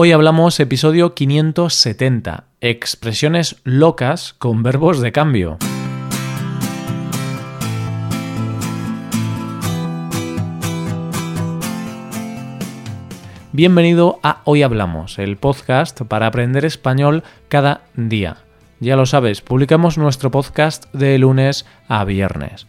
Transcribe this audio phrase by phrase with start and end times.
[0.00, 5.58] Hoy hablamos episodio 570, expresiones locas con verbos de cambio.
[13.50, 18.36] Bienvenido a Hoy Hablamos, el podcast para aprender español cada día.
[18.78, 22.68] Ya lo sabes, publicamos nuestro podcast de lunes a viernes.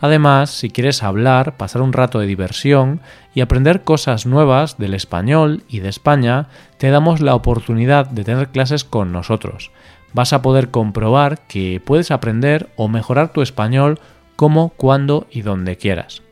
[0.00, 3.00] Además, si quieres hablar, pasar un rato de diversión
[3.34, 8.48] y aprender cosas nuevas del español y de España, te damos la oportunidad de tener
[8.48, 9.70] clases con nosotros.
[10.12, 13.98] Vas a poder comprobar que puedes aprender o mejorar tu español
[14.36, 16.22] como, cuando y donde quieras.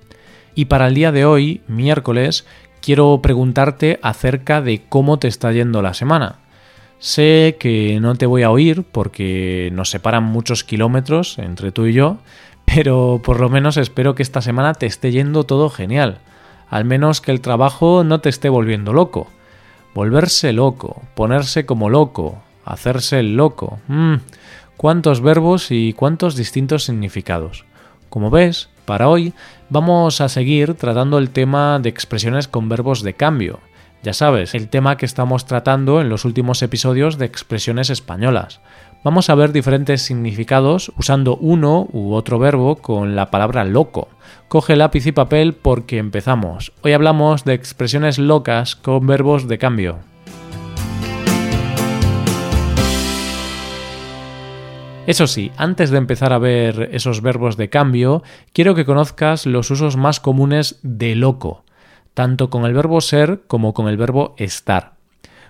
[0.54, 2.46] Y para el día de hoy, miércoles,
[2.80, 6.40] quiero preguntarte acerca de cómo te está yendo la semana.
[6.98, 11.92] Sé que no te voy a oír porque nos separan muchos kilómetros entre tú y
[11.92, 12.18] yo,
[12.74, 16.18] pero por lo menos espero que esta semana te esté yendo todo genial.
[16.68, 19.28] Al menos que el trabajo no te esté volviendo loco.
[19.94, 23.78] Volverse loco, ponerse como loco, hacerse el loco.
[23.86, 24.14] Mmm,
[24.76, 27.64] cuántos verbos y cuántos distintos significados.
[28.08, 29.34] Como ves, para hoy
[29.70, 33.60] vamos a seguir tratando el tema de expresiones con verbos de cambio.
[34.02, 38.60] Ya sabes, el tema que estamos tratando en los últimos episodios de expresiones españolas
[39.04, 44.08] vamos a ver diferentes significados usando uno u otro verbo con la palabra loco.
[44.48, 46.72] Coge lápiz y papel porque empezamos.
[46.82, 49.98] Hoy hablamos de expresiones locas con verbos de cambio.
[55.06, 58.22] Eso sí, antes de empezar a ver esos verbos de cambio,
[58.54, 61.66] quiero que conozcas los usos más comunes de loco,
[62.14, 64.93] tanto con el verbo ser como con el verbo estar.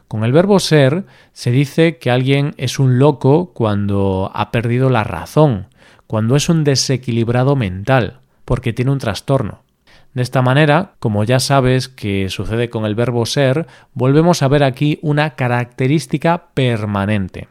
[0.09, 5.05] Con el verbo ser se dice que alguien es un loco cuando ha perdido la
[5.05, 5.67] razón,
[6.07, 9.63] cuando es un desequilibrado mental, porque tiene un trastorno.
[10.13, 14.63] De esta manera, como ya sabes que sucede con el verbo ser, volvemos a ver
[14.63, 17.49] aquí una característica permanente,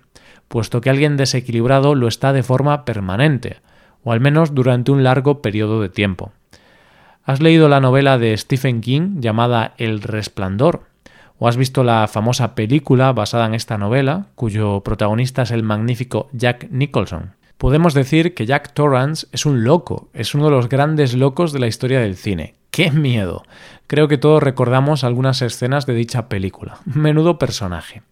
[0.47, 3.58] puesto que alguien desequilibrado lo está de forma permanente,
[4.06, 6.31] o al menos durante un largo periodo de tiempo.
[7.25, 10.93] ¿Has leído la novela de Stephen King llamada El Resplandor?
[11.44, 16.30] O has visto la famosa película basada en esta novela, cuyo protagonista es el magnífico
[16.31, 17.34] Jack Nicholson.
[17.58, 21.59] Podemos decir que Jack Torrance es un loco, es uno de los grandes locos de
[21.59, 22.54] la historia del cine.
[22.72, 23.44] ¡Qué miedo!
[23.88, 26.78] Creo que todos recordamos algunas escenas de dicha película.
[26.86, 28.04] Menudo personaje.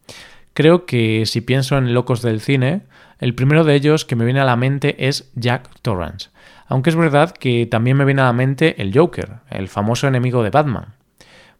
[0.54, 2.82] Creo que si pienso en locos del cine,
[3.20, 6.32] el primero de ellos que me viene a la mente es Jack Torrance.
[6.68, 10.44] Aunque es verdad que también me viene a la mente el Joker, el famoso enemigo
[10.44, 10.96] de Batman.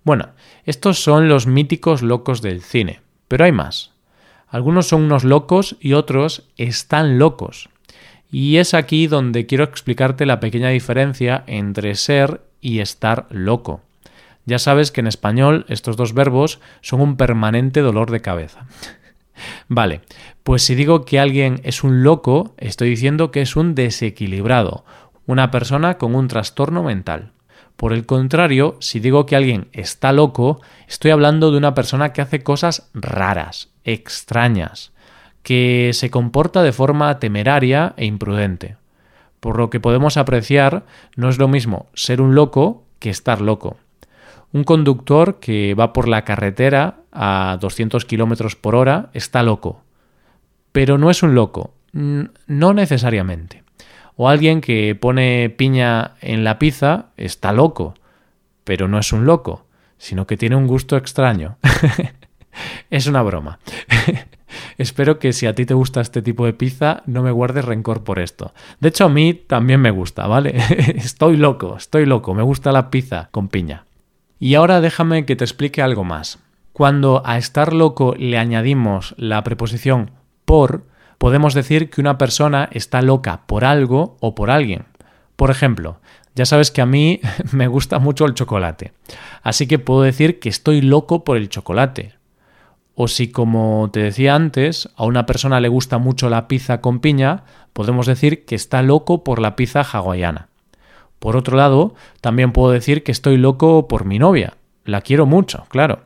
[0.04, 0.30] Bueno,
[0.66, 3.92] estos son los míticos locos del cine, pero hay más.
[4.48, 7.70] Algunos son unos locos y otros están locos.
[8.32, 13.82] Y es aquí donde quiero explicarte la pequeña diferencia entre ser y estar loco.
[14.46, 18.66] Ya sabes que en español estos dos verbos son un permanente dolor de cabeza.
[19.68, 20.02] vale,
[20.44, 24.84] pues si digo que alguien es un loco, estoy diciendo que es un desequilibrado,
[25.28, 27.32] una persona con un trastorno mental.
[27.82, 32.22] Por el contrario, si digo que alguien está loco, estoy hablando de una persona que
[32.22, 34.92] hace cosas raras, extrañas,
[35.42, 38.78] que se comporta de forma temeraria e imprudente.
[39.40, 43.78] Por lo que podemos apreciar, no es lo mismo ser un loco que estar loco.
[44.54, 49.82] Un conductor que va por la carretera a 200 km por hora está loco.
[50.72, 53.61] Pero no es un loco, no necesariamente.
[54.24, 57.96] O alguien que pone piña en la pizza está loco,
[58.64, 59.66] pero no es un loco,
[59.98, 61.58] sino que tiene un gusto extraño.
[62.92, 63.58] es una broma.
[64.78, 68.04] Espero que si a ti te gusta este tipo de pizza no me guardes rencor
[68.04, 68.54] por esto.
[68.80, 70.56] De hecho a mí también me gusta, ¿vale?
[70.98, 73.86] estoy loco, estoy loco, me gusta la pizza con piña.
[74.38, 76.38] Y ahora déjame que te explique algo más.
[76.74, 80.12] Cuando a estar loco le añadimos la preposición
[80.46, 80.91] por,
[81.22, 84.86] podemos decir que una persona está loca por algo o por alguien.
[85.36, 86.00] Por ejemplo,
[86.34, 87.22] ya sabes que a mí
[87.52, 88.94] me gusta mucho el chocolate,
[89.44, 92.16] así que puedo decir que estoy loco por el chocolate.
[92.96, 97.00] O si, como te decía antes, a una persona le gusta mucho la pizza con
[97.02, 100.48] piña, podemos decir que está loco por la pizza hawaiana.
[101.20, 104.58] Por otro lado, también puedo decir que estoy loco por mi novia.
[104.86, 106.00] La quiero mucho, claro.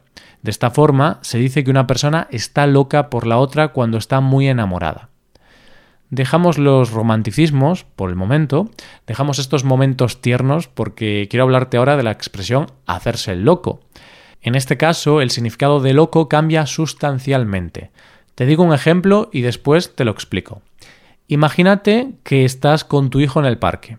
[0.46, 4.22] De esta forma, se dice que una persona está loca por la otra cuando está
[4.22, 5.10] muy enamorada.
[6.12, 8.70] Dejamos los romanticismos por el momento,
[9.08, 13.80] dejamos estos momentos tiernos porque quiero hablarte ahora de la expresión hacerse el loco.
[14.40, 17.90] En este caso, el significado de loco cambia sustancialmente.
[18.36, 20.62] Te digo un ejemplo y después te lo explico.
[21.28, 23.98] Imagínate que estás con tu hijo en el parque.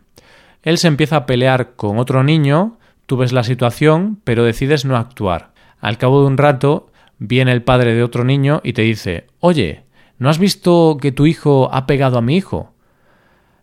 [0.62, 4.96] Él se empieza a pelear con otro niño, tú ves la situación, pero decides no
[4.96, 5.55] actuar.
[5.80, 9.84] Al cabo de un rato, viene el padre de otro niño y te dice, Oye,
[10.18, 12.72] ¿no has visto que tu hijo ha pegado a mi hijo?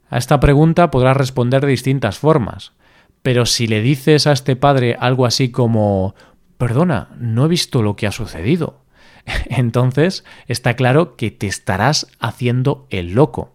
[0.09, 2.73] A esta pregunta podrás responder de distintas formas,
[3.21, 6.13] pero si le dices a este padre algo así como
[6.57, 8.81] Perdona, no he visto lo que ha sucedido.
[9.49, 13.53] Entonces está claro que te estarás haciendo el loco.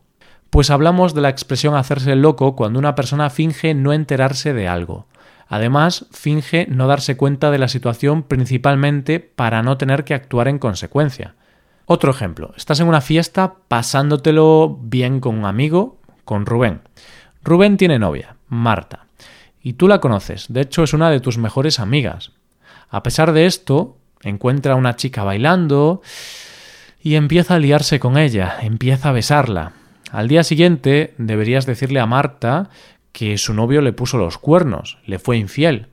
[0.51, 4.67] Pues hablamos de la expresión hacerse el loco cuando una persona finge no enterarse de
[4.67, 5.07] algo.
[5.49, 10.59] Además, finge no darse cuenta de la situación principalmente para no tener que actuar en
[10.59, 11.35] consecuencia.
[11.87, 16.83] Otro ejemplo, estás en una fiesta pasándotelo bien con un amigo, con Rubén.
[17.43, 19.07] Rubén tiene novia, Marta,
[19.63, 22.33] y tú la conoces, de hecho es una de tus mejores amigas.
[22.91, 26.03] A pesar de esto, encuentra a una chica bailando
[27.01, 29.73] y empieza a liarse con ella, empieza a besarla.
[30.11, 32.71] Al día siguiente deberías decirle a Marta
[33.13, 35.89] que su novio le puso los cuernos, le fue infiel.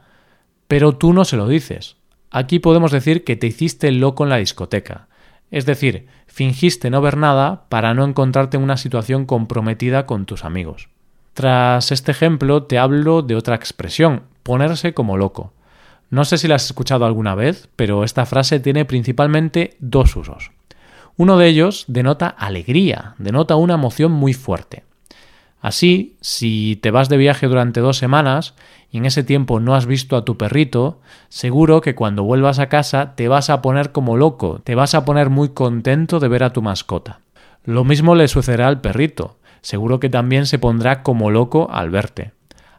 [0.67, 1.97] Pero tú no se lo dices.
[2.31, 5.07] Aquí podemos decir que te hiciste loco en la discoteca.
[5.51, 10.43] Es decir, fingiste no ver nada para no encontrarte en una situación comprometida con tus
[10.43, 10.89] amigos.
[11.33, 15.53] Tras este ejemplo te hablo de otra expresión, ponerse como loco.
[16.09, 20.51] No sé si la has escuchado alguna vez, pero esta frase tiene principalmente dos usos.
[21.17, 24.83] Uno de ellos denota alegría, denota una emoción muy fuerte.
[25.65, 28.53] Así, si te vas de viaje durante dos semanas
[28.91, 32.69] y en ese tiempo no has visto a tu perrito, seguro que cuando vuelvas a
[32.69, 36.43] casa te vas a poner como loco, te vas a poner muy contento de ver
[36.43, 37.21] a tu mascota.
[37.63, 42.33] Lo mismo le sucederá al perrito, seguro que también se pondrá como loco al verte.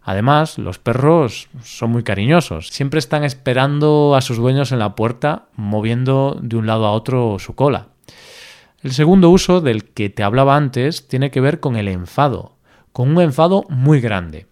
[0.05, 5.47] Además, los perros son muy cariñosos, siempre están esperando a sus dueños en la puerta,
[5.57, 7.89] moviendo de un lado a otro su cola.
[8.81, 12.56] El segundo uso del que te hablaba antes tiene que ver con el enfado,
[12.97, 14.47] con un enfado muy grande.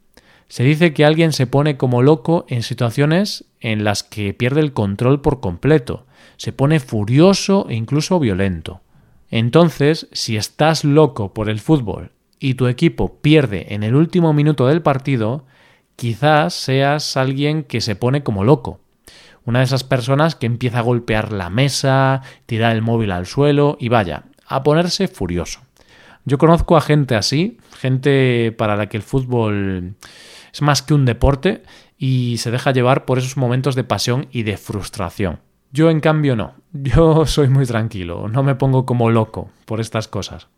[0.48, 4.74] Se dice que alguien se pone como loco en situaciones en las que pierde el
[4.74, 6.04] control por completo,
[6.36, 8.82] se pone furioso e incluso violento.
[9.30, 14.66] Entonces, si estás loco por el fútbol y tu equipo pierde en el último minuto
[14.66, 15.46] del partido,
[15.96, 18.78] quizás seas alguien que se pone como loco.
[19.46, 23.78] Una de esas personas que empieza a golpear la mesa, tirar el móvil al suelo
[23.80, 25.60] y vaya, a ponerse furioso.
[26.24, 29.94] Yo conozco a gente así, gente para la que el fútbol
[30.52, 31.62] es más que un deporte
[31.98, 35.40] y se deja llevar por esos momentos de pasión y de frustración.
[35.72, 40.08] Yo en cambio no, yo soy muy tranquilo, no me pongo como loco por estas
[40.08, 40.48] cosas.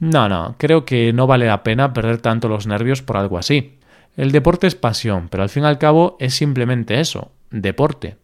[0.00, 3.78] No, no, creo que no vale la pena perder tanto los nervios por algo así.
[4.16, 8.16] El deporte es pasión, pero al fin y al cabo es simplemente eso, deporte.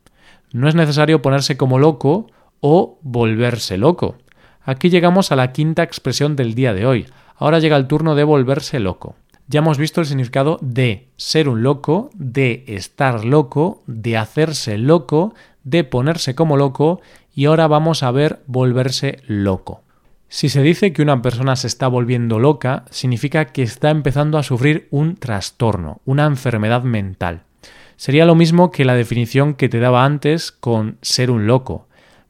[0.52, 2.30] No es necesario ponerse como loco
[2.60, 4.16] o volverse loco.
[4.66, 7.06] Aquí llegamos a la quinta expresión del día de hoy.
[7.36, 9.14] Ahora llega el turno de volverse loco.
[9.46, 15.34] Ya hemos visto el significado de ser un loco, de estar loco, de hacerse loco,
[15.62, 17.00] de ponerse como loco
[17.32, 19.82] y ahora vamos a ver volverse loco.
[20.28, 24.42] Si se dice que una persona se está volviendo loca, significa que está empezando a
[24.42, 27.42] sufrir un trastorno, una enfermedad mental.
[27.94, 31.86] Sería lo mismo que la definición que te daba antes con ser un loco,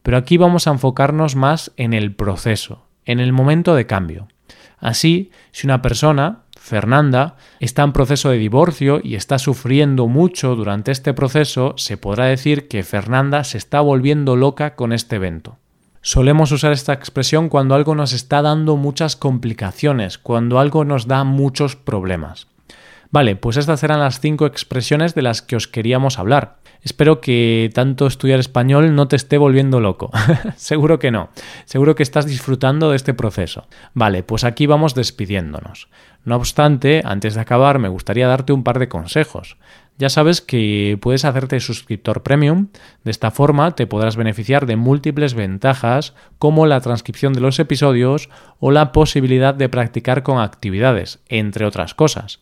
[0.07, 4.29] pero aquí vamos a enfocarnos más en el proceso, en el momento de cambio.
[4.77, 10.93] Así, si una persona, Fernanda, está en proceso de divorcio y está sufriendo mucho durante
[10.93, 15.57] este proceso, se podrá decir que Fernanda se está volviendo loca con este evento.
[16.01, 21.25] Solemos usar esta expresión cuando algo nos está dando muchas complicaciones, cuando algo nos da
[21.25, 22.47] muchos problemas.
[23.09, 26.57] Vale, pues estas eran las cinco expresiones de las que os queríamos hablar.
[26.81, 30.11] Espero que tanto estudiar español no te esté volviendo loco.
[30.55, 31.29] Seguro que no.
[31.65, 33.67] Seguro que estás disfrutando de este proceso.
[33.93, 35.89] Vale, pues aquí vamos despidiéndonos.
[36.23, 39.57] No obstante, antes de acabar me gustaría darte un par de consejos.
[39.97, 42.67] Ya sabes que puedes hacerte suscriptor premium.
[43.03, 48.29] De esta forma te podrás beneficiar de múltiples ventajas como la transcripción de los episodios
[48.59, 52.41] o la posibilidad de practicar con actividades, entre otras cosas.